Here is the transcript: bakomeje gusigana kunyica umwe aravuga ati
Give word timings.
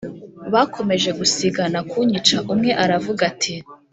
bakomeje 0.53 1.09
gusigana 1.19 1.79
kunyica 1.89 2.37
umwe 2.53 2.71
aravuga 2.83 3.21
ati 3.31 3.53